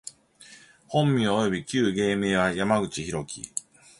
[0.87, 3.53] 本名および旧芸名は、山口大樹（やまぐちひろき）